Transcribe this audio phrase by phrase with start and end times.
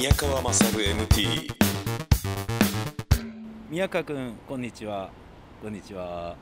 [0.00, 1.52] 宮川勝 MT
[3.68, 5.10] 宮川君こんにちは。
[5.62, 6.36] こんにちは。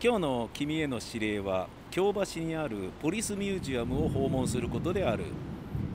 [0.00, 5.24] 今日の君への指令は京橋にあるポリスミュージアムを訪問することである。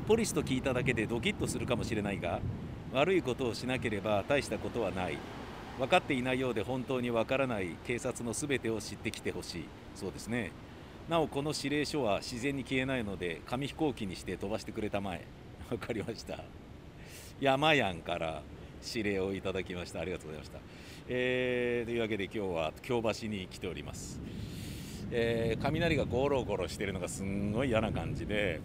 [0.05, 2.41] ポリスと聞いただけでドキッとするかもしれないが
[2.91, 5.17] 悪いことをしなければ大したことはない。
[5.77, 7.77] 分かっていないようで本当に分からない。
[7.87, 9.65] 警察の全てを知ってきてほしい。
[9.95, 10.51] そうですね。
[11.07, 15.25] なおこの指令書は自然に消えないので紙飛行機にして飛ばしてくれたまえ。
[15.71, 16.39] わかりました。
[17.39, 18.41] 山やんから
[18.85, 19.99] 指令をいただきました。
[19.99, 20.59] ありがとうございました、
[21.07, 24.19] えー、というわけで今日は京橋に来ております。
[25.11, 28.61] えー、雷がゴロゴロしてるのがすんごい嫌な感じで、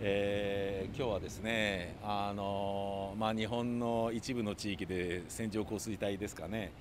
[0.00, 6.72] えー、今日はですね、あのまあ、日本の一部の地域で線状降水帯ですかね。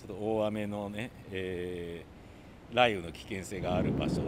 [0.00, 4.22] ちょっと大雨のね、えー、雷雨の危険性がある場所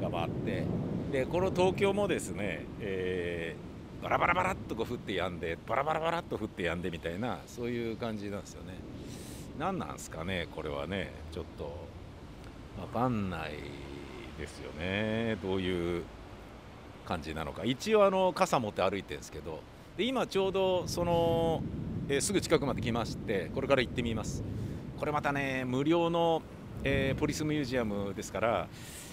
[0.00, 0.64] があって
[1.12, 3.73] でこの東京もですね、えー、
[4.04, 8.74] バラバラバラっとこう降ってやんでバラバラバラっと降ってやんでみたいなそういう感じなんですよね。
[9.58, 11.10] 何なんすかねこれはね。
[11.32, 11.74] ちょっと
[12.76, 13.52] 分かんない
[14.38, 15.38] ですよね。
[15.42, 16.02] どういう
[17.06, 17.64] 感じなのか。
[17.64, 19.60] 一応あの傘持って歩いてるんですけど
[19.96, 21.62] で今ちょうどその、
[22.10, 24.44] えー、すぐ近くまで来ましてこれから行ってみます。
[24.98, 26.42] これまたね無料の、
[26.82, 28.68] えー、ポリスミュージアムですから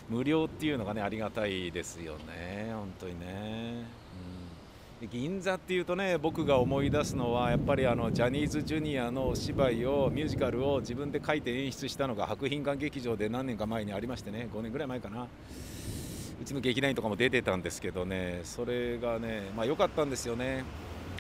[0.09, 2.72] 無料っていうのがねありがたいですよね。
[2.73, 4.00] 本当にね。
[5.07, 15.27] 銀座っていうとね僕が思い出すのはやっぱりあのジャニーズジュニアのお芝居をミュージカルを自分で書いて演出したのが博品館劇場で何年か前にありましてね5年ぐらい前かな。
[16.41, 20.63] うちの劇団員とかも出てたんですけどねそれがねまあ良かったんですよね。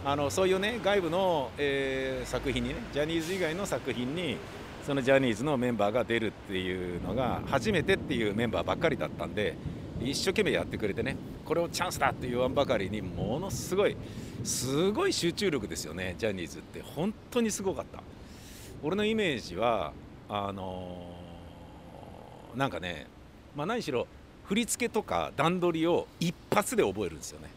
[0.03, 4.37] あのそういうね外部の、えー、作品にねジャニーズ以外の作品に
[4.85, 9.55] そのジャニーズのメンバーが出るっていうのが初めてっていうメンバーばっかりだったんで
[10.03, 13.95] 一生懸命やってくれてねこれをチャンスだって言わんばかりにものすごい
[14.43, 16.81] すごい集中力ですよねジャニーズって。
[16.81, 18.01] 本当にすごかった。
[18.83, 19.93] 俺のイメージは
[20.27, 23.05] あのー、なんかね、
[23.55, 24.07] まあ、何しろ
[24.45, 27.49] 振り付けとか段取りを一発で覚えるんですよね。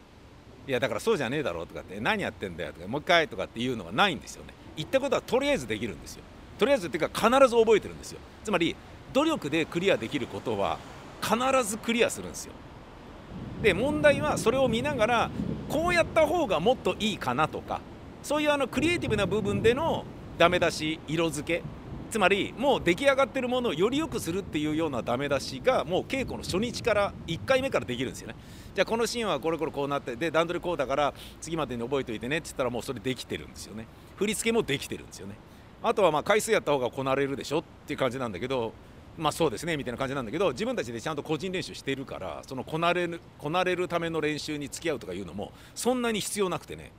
[0.67, 4.53] いやだからそうじゃねえだろうとかって何やってんだよとかもう一回とかっていうのがないんですよね。
[4.75, 6.23] 言ったことはとりあえずできるんですよ。
[6.57, 8.19] とりあえずっていうか必ず覚えてるんですよ。
[8.43, 8.75] つまり
[9.13, 10.77] 努力でクリアできることは
[11.21, 12.53] 必ずクリアするんですよ。
[13.61, 15.31] で問題はそれを見ながら
[15.69, 17.81] こうやった方がもっといいかなとか
[18.21, 20.05] そういうあのクリエイティブな部分での
[20.37, 21.63] ダメ出し色付け
[22.11, 28.35] つまりもう出来上がってるものをより良くするっていうようなダメ出しがもう稽古の初日から1回目からできるんですよね。
[28.73, 33.87] じゃあこのシーンはこれこれこうなってで段取りこうだから次までに覚えておいてねって言ったらもうそれできてるんですよね。
[34.15, 35.35] 振り付けもできてるんですよね。
[35.81, 38.73] あとはまあ回数やった方がこなれるでしょっていう感じなんだけど
[39.17, 46.91] まあそうですねみたいな感じなんだけど自分たちでちゃんと個人練習してるからそのこなれるこなれるための練習に付き合うとかいうのもそんなに必要なくてね。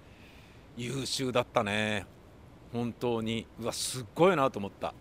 [0.76, 2.04] 優秀だったね。
[2.72, 3.46] 本当に。
[3.60, 4.92] うわすっごいなと思った。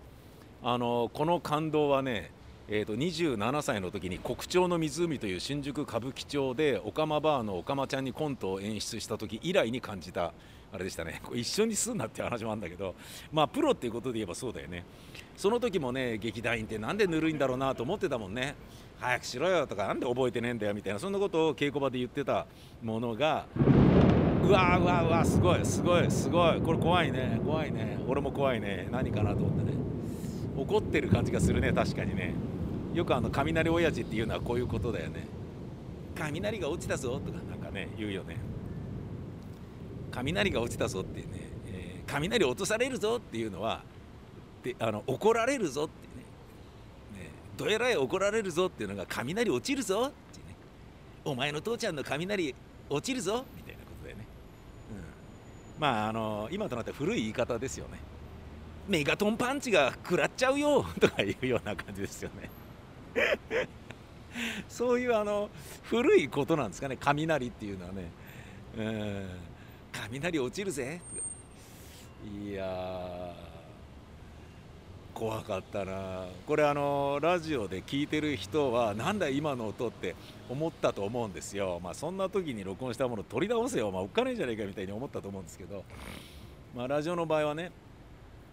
[0.64, 2.32] あのこの感動はね
[2.68, 10.34] えーと、27歳の時に「国鳥の湖」という新宿歌舞伎町でオカマバーのオカマちゃんにコントを演出した時以来に感じた
[10.76, 11.22] あれでしたね。
[11.34, 12.96] 一緒にすんなっていう話もあるんだけど
[13.32, 14.84] まあプロっていうことで言えばそうだよね。
[15.36, 18.56] その時もね劇団員ってなんでぬるいんだろうなと思ってたもんね。
[19.00, 22.46] 早くしろよとかなんで覚えてねえんだよみたいなそんなことを稽古場で言ってた
[22.82, 23.46] ものが
[24.42, 29.78] うわうわうわすごいすごいすごいこれ怖いね怖いね俺も怖いね何かなと思ってね。
[30.58, 32.34] 怒ってる感じがするね確かにね。
[32.94, 35.28] よくあの雷親父っていうのはこういうことだよね。
[36.16, 38.38] 雷が落ちたぞとかなんかね言うよね。
[40.16, 41.28] 雷が落ちたぞってね、
[41.68, 43.84] えー、雷落とされるぞっていうのは
[44.64, 46.08] であの怒られるぞって
[47.18, 50.56] ねねどえらい怒られるぞっていうのが雷落ちるぞってね
[51.26, 52.56] お前の父ちゃんの雷
[52.90, 54.26] 落ちるぞみたいなことだよね、
[55.78, 58.00] うん、まああの今となって古い言い方ですよね。
[58.88, 62.50] メガトンパンチが食らっちゃうよ とかいうような感じですよね。
[64.70, 65.50] そういうあの
[65.84, 68.12] 古いことなんですかね雷っていうのはね、
[68.78, 69.30] うん、
[70.12, 71.02] 雷落ちるぜ。
[72.44, 73.34] いや
[75.14, 76.26] 怖かったな。
[76.46, 80.16] これあのラジオで聞いてる人はなんだ今の音って
[80.50, 81.80] 思ったと思うんですよ。
[81.84, 83.92] まあそんな時に録音したもの取り直せよ。
[83.92, 85.84] まあおっかねえじゃねえかみたいに思ったと思うんですけど。
[86.76, 87.72] まあラジオの場合はね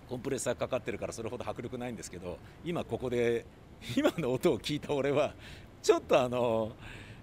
[0.08, 3.44] コンプレッサーかかってるからそれほど迫力ないんですけど今ここで
[3.96, 5.34] 今の音を聞いた俺は
[5.82, 6.70] ちょっとあの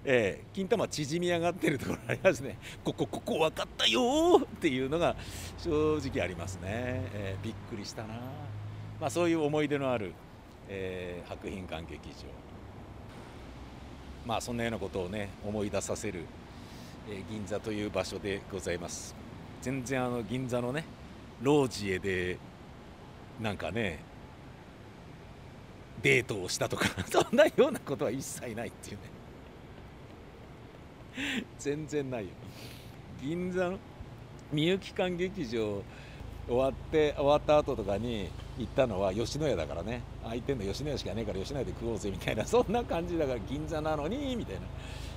[0.06, 5.16] えー、金玉縮み上がってるところありますね、 ここ、ここ分かったよっていうのが
[5.58, 6.62] 正直ありますね、
[7.14, 8.14] えー、びっくりしたな、
[9.00, 10.14] まあ、そういう思い出のある、
[10.70, 12.14] えー、博品館劇場、
[14.26, 16.24] まあ、そんなようなことをね思い出させる、
[17.10, 19.16] えー、銀座という場所でございます。
[19.62, 20.86] 全然あの銀座のね
[21.42, 22.38] ロージエで
[23.42, 24.00] なんかね
[26.02, 29.19] デートをしたとか そんなようなことは一切ないっていうね。
[31.60, 32.30] 全然ないよ。
[33.22, 33.80] 銀座の
[34.52, 35.84] みゆき館劇場
[36.48, 40.02] 終わって終わった後とかに行ったのは吉野家だからね。
[40.24, 42.44] 空いてんの吉野家しかねえから吉野家で食おうぜみたいな。
[42.48, 44.62] そんな感じだから銀座なのにみたいな。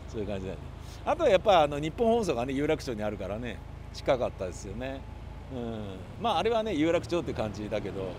[0.08, 0.62] そういう感じだよね。
[1.04, 3.58] あとはやっぱあの日本放送がね有楽町にあるからね
[3.94, 5.00] 近かったですよね。
[5.54, 5.82] うん。
[6.20, 8.10] まああれはね有楽町って感じだけど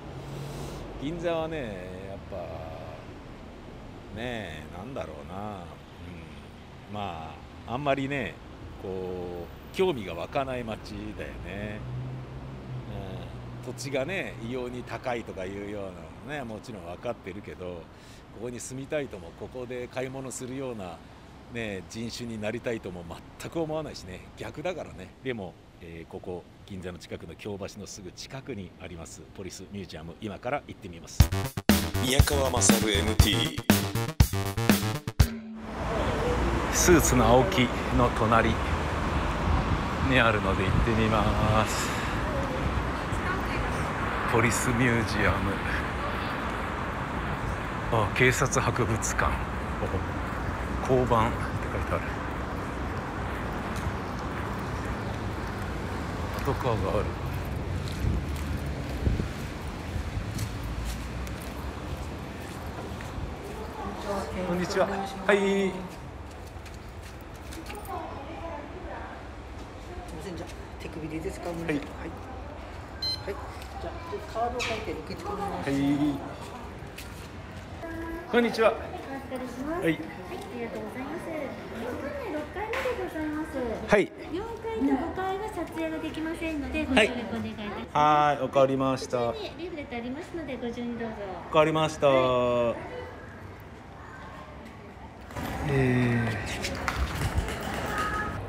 [1.01, 2.37] 銀座はねやっぱ
[4.15, 8.35] ねえなんだろうな、うん、まああんまりね
[8.81, 11.79] こう興味が湧かない街だよね、
[13.65, 17.81] うん、土地がね異様に高いとかいうようなのねもちろん分かってるけど
[18.33, 20.97] ここに住みたいともここで買い物するような、
[21.53, 23.03] ね、人種になりたいとも
[23.39, 24.21] 全く思わないしね。
[24.37, 25.09] 逆だからね。
[25.23, 31.19] でも、えーここ銀座の近くの京橋のすぐ近くにありますポリスミュージアム今から行ってみます。
[32.03, 33.57] 宮川勝 MT
[36.83, 37.61] スーツの青木
[37.97, 38.49] の隣
[40.09, 41.87] にあるので行ってみます。
[44.33, 45.53] ポリスミュージアム。
[47.93, 49.31] あ警察博物館。
[50.81, 51.37] 交番って
[51.71, 52.01] 書いてある。
[56.35, 57.05] パトカーがある。
[64.49, 64.87] こんにちは。
[65.25, 65.71] はい
[70.13, 70.49] すみませんじゃあ
[70.81, 71.59] 手首でいいですかはい。
[71.59, 71.79] はい、はい、
[73.27, 75.69] じゃあカードを書いて受け付けます。
[75.69, 75.79] はい。
[78.31, 78.71] こんにちは。
[78.71, 79.83] お疲れします。
[79.83, 79.93] はい。
[79.93, 79.97] あ
[80.55, 81.27] りがとうございます。
[82.31, 83.59] 6階までございます。
[83.91, 84.07] はい。
[84.07, 87.97] 4階と5階は撮影ができませんので、ご協力お願いいたします。
[87.97, 89.17] はいわかりました。
[89.17, 91.15] わこちらにリーフレットありますので、ご順にどうぞ。
[91.51, 92.07] かりました。
[95.69, 96.12] えー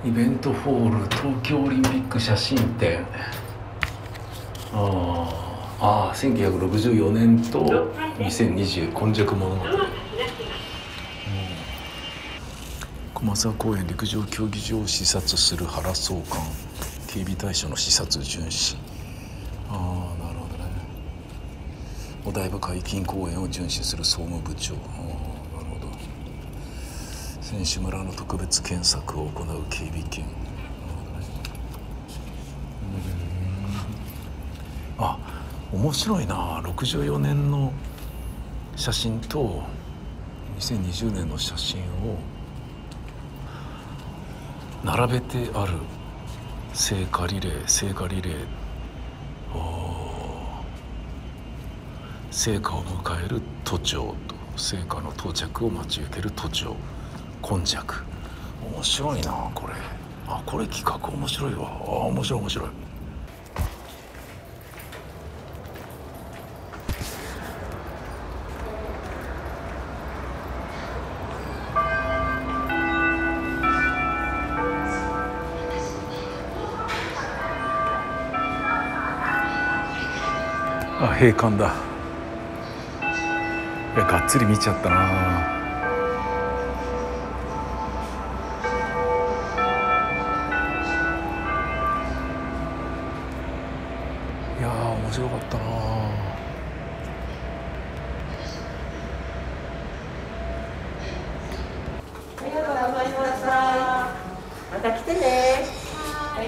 [0.05, 3.07] イベントホール東京オリンピック写真展。
[4.71, 5.31] あ
[5.81, 7.65] あ1964年と
[8.19, 9.65] 2020今昔物語。
[13.15, 16.25] 駒沢公園陸上競技場を視察する原総監
[17.07, 18.77] 警備対象の視察巡視。
[19.71, 20.71] ああなるほどね。
[22.27, 24.75] お台場海浜公園を巡視する総務部長。
[24.75, 24.77] あ
[25.31, 25.34] あ
[27.45, 30.25] 選手村の特別検索を行う警備犬。
[34.97, 35.19] あ
[35.71, 36.63] 面白いな。
[36.63, 37.71] 64年の
[38.77, 39.63] 写真と
[40.59, 42.17] 2020年の写真を
[44.83, 45.75] 並べてある
[46.73, 48.35] 聖火リレー聖火リレー。
[49.53, 50.65] あー。
[52.31, 56.75] 聖火を迎える都庁と聖火の到着を待ち受ける都庁。
[57.47, 57.77] 今昔
[58.75, 59.75] 面白いなこれ。
[60.27, 61.69] あこれ企画面白いわ。
[61.69, 62.69] あ面白い面白い。
[80.99, 81.75] あ閉館だ。
[83.95, 85.64] いやがっつり見ちゃったな。
[95.15, 95.65] やー面白かったな
[102.37, 103.49] ありがとうございました。
[104.73, 105.21] また来てね。
[106.35, 106.47] はい、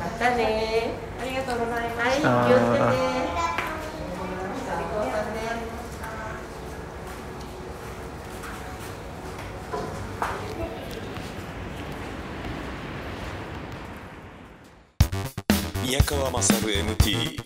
[0.00, 0.92] またね。
[1.20, 2.26] ありがとうございます。
[2.26, 3.44] はい、気をつけて。
[15.84, 17.43] 宮川勝 MT い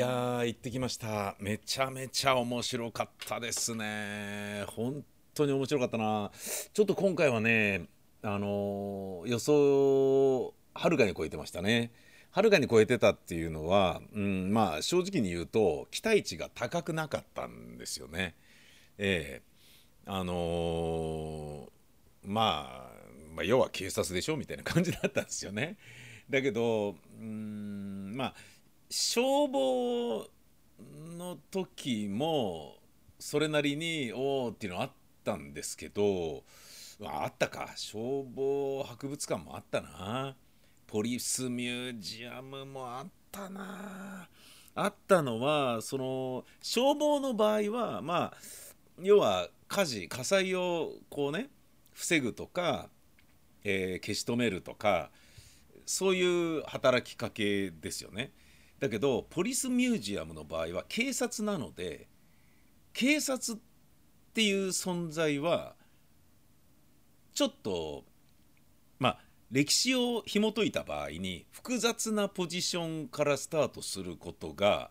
[0.00, 1.36] やー行ってきました。
[1.38, 4.64] めちゃめちゃ面白かったですね。
[4.68, 5.04] 本
[5.34, 6.30] 当に面白かったな。
[6.72, 7.86] ちょっと今回はね
[8.22, 11.92] あの予想はるかに超えてましたね。
[12.30, 18.34] はるかに超えてたっていうのは、うん、まあ正直に言うと期待値が高くなかったんですよね。
[18.96, 19.50] ええ。
[20.06, 21.70] あのー
[22.24, 22.90] まあ
[23.34, 25.76] まあ要は警察でしょみたいな感じだったんですよね。
[26.30, 28.34] だけどうんまあ
[28.90, 30.28] 消防
[31.16, 32.74] の時も
[33.20, 34.90] それなりにおおっていうのはあっ
[35.22, 36.42] たんですけど
[37.02, 37.72] ああったか。
[37.76, 40.36] 消防博物館もあったな。
[40.86, 44.28] ポリスミュージアムもあったな。
[44.74, 48.36] あったのはその消防の場合はまあ
[49.00, 51.48] 要は火事火災をこうね
[51.92, 52.88] 防ぐとか、
[53.62, 55.10] えー消し止めるとか
[55.86, 58.32] そういう働きかけですよね。
[58.80, 62.08] だけどポリスミュージアムの場合は警察なので
[62.92, 63.60] 警察っ
[64.32, 65.74] ていう存在は
[67.34, 68.04] ちょっと
[68.98, 69.18] まあ
[69.50, 74.90] 歴史を紐解いた場合に複雑なポジションからスタートすることが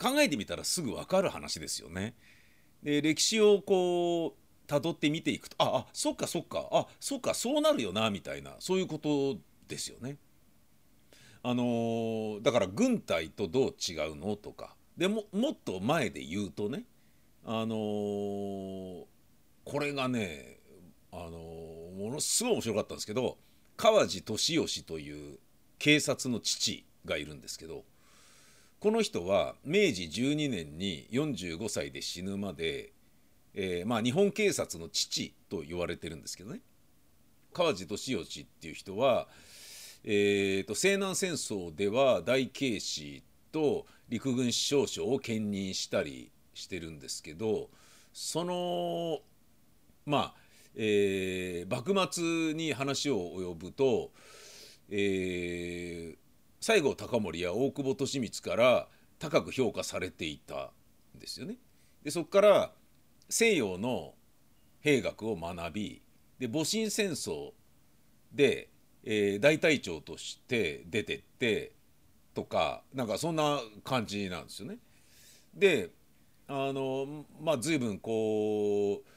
[0.00, 2.14] 考えてみたらすぐ分かる話ですよね。
[2.82, 10.16] で歴史をこう辿って見ていくとああそっかそっかあそっかそうなるよなみたいなそういうことですよね。
[11.42, 14.74] あのーだから軍隊とどう違うのとか。
[14.96, 16.84] でももっと前で言うとね
[17.44, 19.04] あのー
[19.64, 20.58] これがね、
[21.12, 23.38] あのーものすごい面白かったんですけど
[23.76, 25.38] 川地俊義という
[25.78, 27.84] 警察の父がいるんですけど
[28.82, 32.92] この人は明治12年に45歳で死ぬまで、
[33.54, 36.62] えーまあ、日本警察の父と言われてるんですけどね。
[37.52, 39.28] 川地俊義っていう人は、
[40.04, 47.70] えーと西南戦争では大警視と陸軍少将を兼任したりしてるんですけど
[48.12, 49.20] その
[50.04, 50.34] まあ、
[50.74, 54.10] えー幕末に話を及ぶと、
[54.90, 56.16] えー
[56.60, 60.70] 西郷隆盛や大久保利光から高く評価されていた
[61.16, 61.56] んですよね。
[62.04, 62.72] でそこから
[63.28, 64.14] 西洋の
[64.78, 66.02] 兵学を学び
[66.38, 67.50] で戊辰戦争
[68.32, 68.68] で、
[69.04, 71.72] えー大隊長として出てって
[72.34, 74.78] とかなんかそんな感じなんですよね。
[75.54, 75.90] で
[76.48, 79.08] あのまあ随分こう、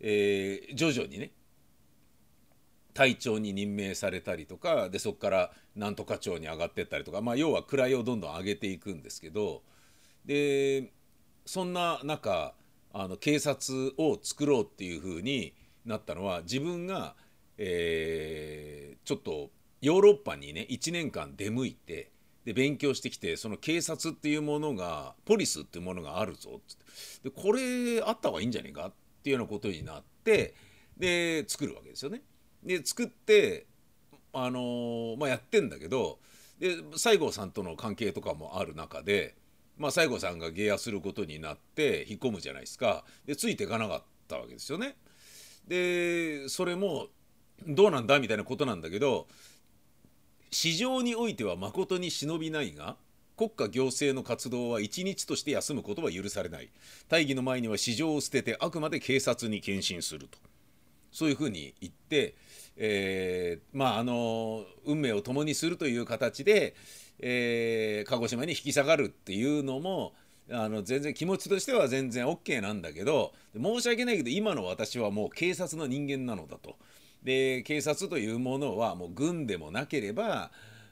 [0.00, 1.32] えー徐々にね
[2.94, 9.62] 隊長に任命されたりとかでそこからなんとか長に上がってったりとか、まあ、要は位をどんどん上げていくんですけど
[10.26, 10.92] で
[11.46, 12.54] そんな中
[12.92, 15.54] あの警察を作ろうっていう風に
[15.84, 17.14] なったのは自分が、
[17.62, 19.50] えーちょっと
[19.80, 22.12] ヨーロッパにね1年間出向いて
[22.44, 30.54] で勉強してきてその警察っていうものがポリスっていうものがあるぞってでこれあった方がいいんじゃねえかっていうようなことになって
[30.96, 32.22] で作るわけですよね。
[32.62, 33.66] で作って
[34.32, 36.20] あのーまあ、やってんだけど
[36.60, 39.34] で西郷さんとの関係とかもある中で、
[39.76, 44.96] まあ、西郷さんが下野することになって引っ込むじゃないですかでついていかなかったわけですよね。
[45.66, 47.08] でそれも
[47.66, 49.26] どうなんだみたいなことなんだけど
[50.50, 52.96] 市場においては誠に忍びないが
[53.36, 56.68] 国家行政の活動は一日として休むことは許されない
[57.08, 60.38] 大義の前には市場を捨ててあくまで警察に献身すると
[61.10, 62.34] そういうふうに言って、
[62.76, 66.74] えーまああの運命を共にするという形で、
[67.18, 70.12] えー鹿児島に引き下がるっていうのも
[70.52, 76.76] あの全然気持ちとしては全然 OK なんだけど申し訳ないけど今の私はもう警察の人間なのだと。
[77.22, 80.50] で警察というものはもう軍でもなければ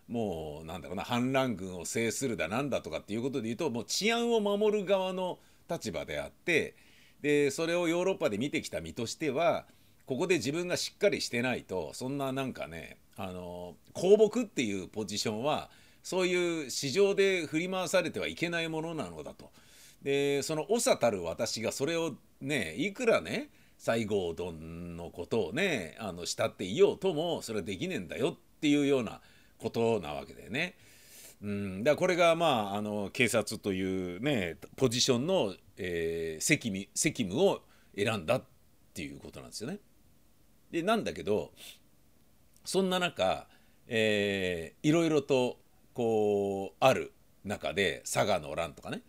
[0.08, 5.38] もうなんだろうな反乱軍を制するだなんだとかっていうことで言うともう治安を守る側の
[5.70, 6.74] 立場であって
[7.20, 9.66] でそれをヨーロッパで見てきた身としては
[10.06, 15.68] ここで自分がしっかりしてないとそんななんかねあの公僕っていうポジションは
[16.02, 19.50] そういう市場で振り回されてはいけないものなのだと。
[20.02, 29.20] でその長たる私がそれをねいくらね西郷どんのことをねあの慕っていようともそれはできねえんだよっていうような
[29.56, 30.74] ことなわけでね。
[31.40, 37.62] うん、だこれがまああの警察というねポジションの、えー責務責務を
[37.96, 38.42] 選んだっ
[38.92, 39.78] ていうことなんですよね。
[40.72, 41.52] でなんだけど
[42.64, 43.46] そんな中、
[43.86, 45.58] えーいろいろと
[45.94, 47.12] こうある
[47.44, 49.02] 中で佐賀の乱とかね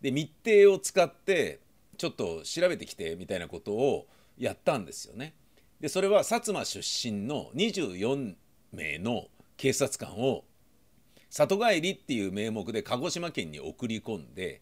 [0.00, 1.60] で密偵を使って
[1.96, 4.06] ちょっと調べてきてみたいなことを
[4.38, 5.34] やったんですよね。
[5.80, 8.34] でそれは薩摩出身の24
[8.72, 10.44] 名の警察官を
[11.28, 14.60] 里帰りっていう名目で鹿児島県に送り込んで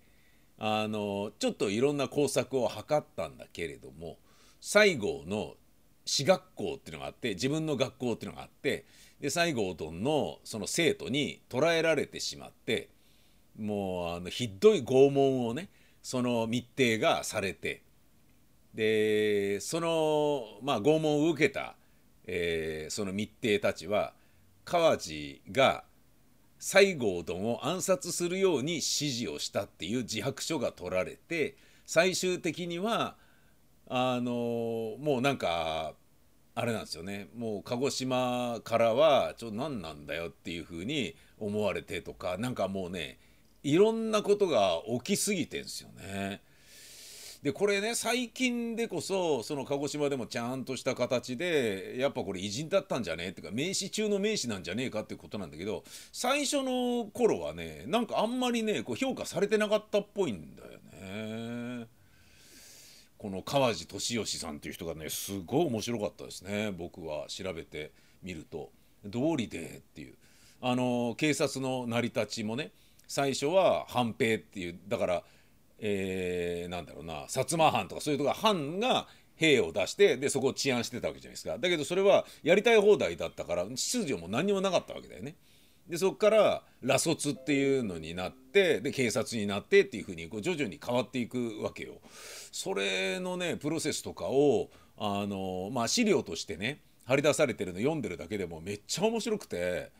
[0.58, 4.18] あのちょっといろんな工作を図ったんだけれども
[4.60, 5.54] 西郷の
[6.04, 8.84] 私学校っていうのがあって自分の学校っていうのがあって
[9.20, 12.88] で西郷どんのその生徒に捕らえられてしまって
[13.58, 15.68] もうあのひどい拷問をね
[16.02, 17.82] その密偵がされて
[18.74, 21.74] でその、まあ、拷問を受けた、
[22.26, 24.12] えーその密偵たちは
[24.64, 25.84] 川地が
[26.58, 33.16] 西郷どんを暗殺するように指示をしたっていう自白書が取られて最終的には
[33.88, 35.94] あのもうなんか
[36.54, 37.28] あれなんですよね。
[37.36, 43.18] もう鹿児島からはちょっと何なんだよっていう風に思われてとかなんかもうね
[43.62, 46.40] いろんなことが起きすぎてんすよね。
[47.42, 60.70] でこれね最近でこそその鹿児島でもちゃんとした形でやっぱこれ偉人だったんじゃねえっていうか名士中の名士なんじゃねえかっていうことなんだけど最初の頃はねなんかあんまりねこう評価されてなかったっぽいんだよ
[61.80, 61.86] ね。
[63.16, 68.70] この川地俊義さんっていう人がねすごい面白かったですね僕は調べてみると
[69.04, 70.14] 「道理で」っていう
[70.62, 72.70] あの警察の成り立ちもね
[73.10, 75.22] 最初は藩兵っていうだから
[75.80, 85.34] えー、なんだろうな薩摩藩とかそういうとこ藩が兵を出してでそこを治安してたわけじゃないですかだけどそれはやりたい放題だったから秩序も何にもなかったわけだよね。
[85.88, 91.94] でそこから裸卒っていうのになってで警察になってっていうふうにこう徐々に変わっていくわけよ。
[92.52, 99.90] それのねプロセスとかをあの、まあ、資料としてね張り出されてるの読んでるだけでもめっちゃ面白くて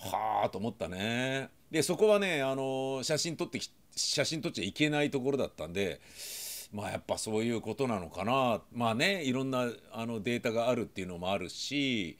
[0.00, 1.50] はあと思ったね。
[1.70, 3.60] でそこはねあの写真撮って
[3.94, 6.00] 写真撮っちゃいけないところだったんで
[6.72, 12.18] まあやっぱそういうことなのかなまあねいろんなあのデータがあるっていうのもあるし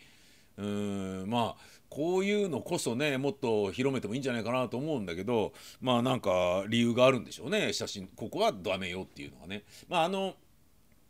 [0.57, 9.65] うんまあこういうのこそねもっと広めてもいいんじゃないかなと思うんだけどまあなんか理由があるんでしょうね写真ここはダメよっていうのはね。
[9.89, 10.35] まああの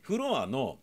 [0.01, 0.79] フロアの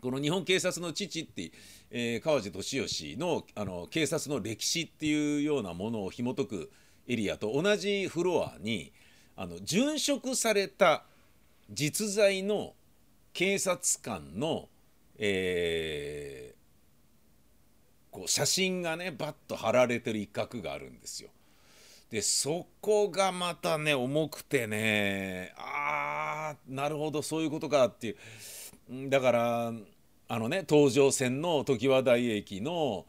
[0.00, 1.50] この日本警察の父って、
[1.90, 6.70] えー、川地俊義のあの警察の歴史っていうようなものを紐解く
[7.06, 8.92] エリアと同じフロアに
[9.36, 11.04] あの殉職された
[11.70, 12.74] 実在の
[13.32, 14.68] 警察官の、
[15.18, 21.30] えー、こう写真がねバッと貼られてる一角があるんですよ。
[22.10, 29.72] でそこがまたね重くてねあーなるほどそういうことかっていうだから
[30.30, 33.06] あのね東上線の常盤台駅の、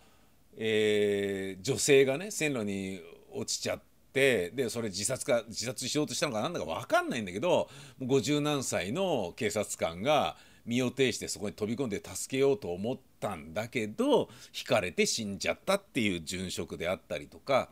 [0.58, 3.02] えー、女性がね線路に
[3.34, 3.82] 落ちちゃっ
[4.14, 7.70] てでそれ自殺か自殺しようとしたのか何だか分かんないんだけど
[8.02, 17.70] 50何歳の警察官が身を挺してそこに飛び込んで助けようと思ったんだけど引かれて死んじゃったっていう殉職であったりとか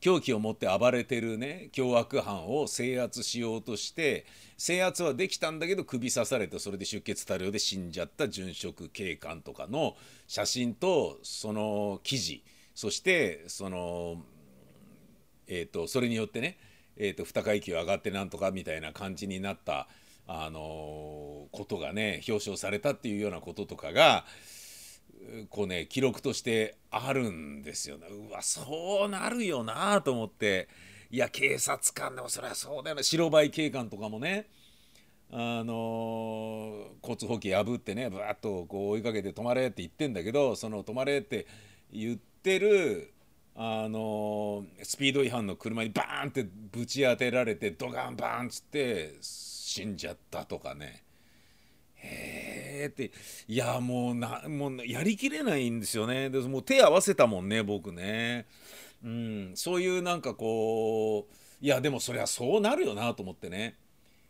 [0.00, 4.26] 凶器を持って暴れてるね凶悪犯を制圧しようとして
[4.58, 14.18] 制圧はできたんだけど首刺されてそれで出血多量で死んじゃった殉職警官とかの写真とその記事そしてその
[15.48, 16.58] えーと、それによってね、
[16.96, 19.88] えーと、2階級上がってなんとかみたいな感じになった、
[20.26, 24.24] あの、ことがね表彰されたっていうようなこととかが
[25.50, 28.06] こうね記録としてあるんですよね。
[28.08, 30.68] うわそうなるよなと思って。
[31.10, 33.02] いや警察官でもそれはそうだよね。
[33.02, 34.48] 白バイ警官とかもね。
[35.30, 41.48] あのー、交通法規破ってねぶわっとこう追いかけて止まれって言ってんだけどその止まれって
[41.92, 43.12] 言ってる
[43.56, 51.02] あのスピード違反の車にバーンってぶち当てられてドガンバーンっつって死んじゃったとかね。
[51.96, 52.45] へえ
[52.86, 53.10] って
[53.48, 56.30] いやもうなもうやりきれないんですよね。
[56.30, 58.46] でもう手合わせたもんね僕ね。
[59.04, 61.34] うんそういうなんかこう
[61.64, 63.76] いやでもそりゃそうなるよなと思ってね。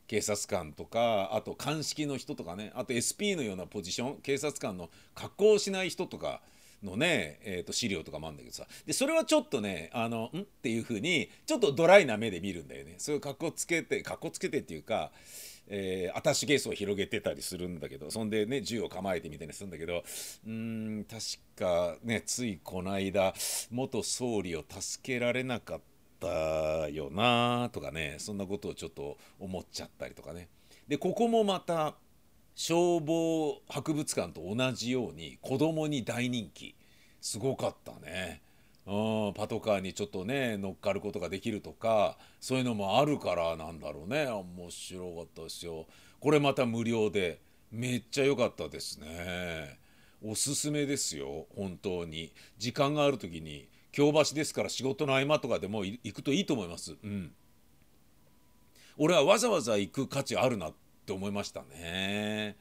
[0.07, 2.71] 警察官とかあと鑑識の人とかね。
[2.77, 4.21] あと SP のようなポジション。
[4.23, 6.41] 警察官の格好をしない人とか
[6.83, 8.67] のね、えー、と資料とかもあるんだけどさ。
[8.87, 10.41] でそれはちょっとねあのん？
[10.41, 12.95] っていう風にちょっとドライな目で見るんだよね。
[12.99, 15.11] そういう格好つけて格好つけてっていうか
[15.69, 20.03] えー、アタッシュケースを広げてたりするんだけどそんでね銃を構えてみたいにするんだけど
[20.47, 21.23] うん確
[21.59, 23.35] かねついこの間
[23.71, 25.81] 元総理を助けられなかっ
[26.21, 30.49] たよなとかねそんなことをちょっと思っちゃったりとかね
[30.89, 31.95] でここもまた
[32.55, 36.75] 消防博物館と同じように子供に大人気
[37.21, 38.41] すごかったね。
[38.87, 45.87] うん、パトカーにちょっとね乗っかることができるとかそういうのもあるからなんだろうね面白かったですよ
[46.21, 47.41] これまた無料で
[47.73, 49.79] めっちゃ良かったですね
[50.23, 57.33] おすすめですよ本当に時間がある時に京橋ですから仕事の合間とかでも行くといいと思いますうん
[58.99, 62.57] 俺はわざわざ行く価値あるなって思いましたね。